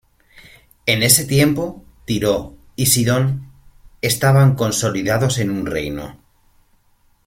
En 0.87 1.03
este 1.03 1.25
tiempo, 1.25 1.85
Tiro 2.05 2.57
y 2.75 2.87
Sidón 2.87 3.51
estaban 4.01 4.55
consolidados 4.55 5.37
en 5.37 5.51
un 5.51 5.67
reino. 5.67 6.19